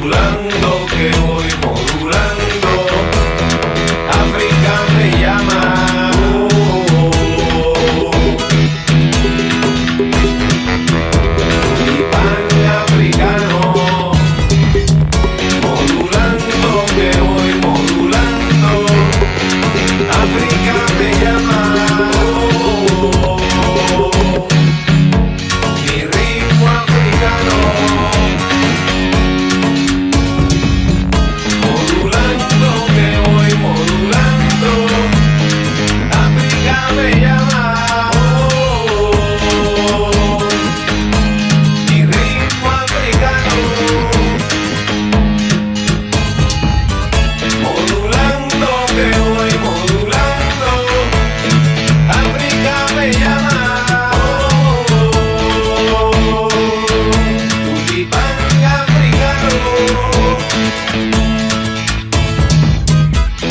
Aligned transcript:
temblando 0.00 0.86
que 0.86 1.10
voy. 1.20 1.39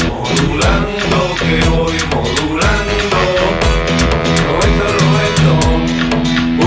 Modulando 0.07 1.19
que 1.39 1.55
hoy 1.69 1.97
modulando. 2.13 3.19
Roberto, 4.47 4.85
Roberto. 4.99 5.51
Oh, 6.61 6.65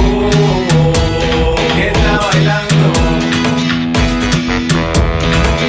uh, 0.75 1.57
¿quién 1.75 1.95
está 1.95 2.13
bailando? 2.19 2.87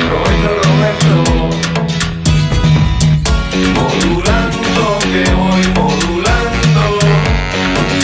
Roberto, 0.10 0.50
Roberto. 0.64 1.14
Modulando 3.76 4.84
que 5.12 5.24
hoy 5.44 5.64
modulando. 5.76 6.84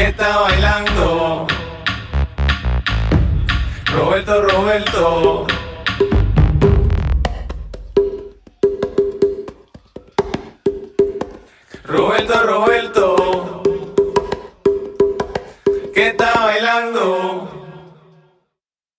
está 0.04 0.40
bailando. 0.40 1.48
Roberto, 3.92 4.42
Roberto. 4.42 5.48
Roberto, 11.86 12.46
Roberto. 12.46 12.69